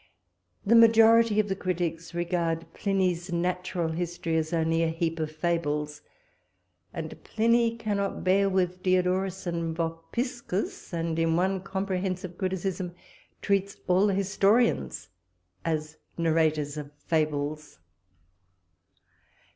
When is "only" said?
4.51-4.81